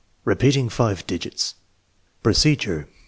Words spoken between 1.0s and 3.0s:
digits Procedure.